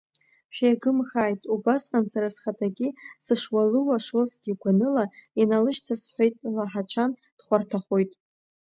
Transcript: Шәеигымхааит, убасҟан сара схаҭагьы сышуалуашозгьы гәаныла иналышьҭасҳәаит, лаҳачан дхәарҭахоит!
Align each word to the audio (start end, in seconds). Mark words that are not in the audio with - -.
Шәеигымхааит, 0.55 1.41
убасҟан 1.53 2.05
сара 2.11 2.29
схаҭагьы 2.35 2.87
сышуалуашозгьы 3.25 4.51
гәаныла 4.61 5.05
иналышьҭасҳәаит, 5.41 6.35
лаҳачан 6.55 7.11
дхәарҭахоит! 7.37 8.11